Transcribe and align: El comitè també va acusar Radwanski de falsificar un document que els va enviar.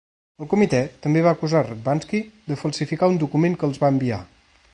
El 0.43 0.47
comitè 0.53 0.79
també 1.03 1.23
va 1.27 1.33
acusar 1.37 1.61
Radwanski 1.67 2.23
de 2.49 2.59
falsificar 2.63 3.11
un 3.15 3.21
document 3.27 3.61
que 3.61 3.71
els 3.71 3.83
va 3.85 3.95
enviar. 3.99 4.23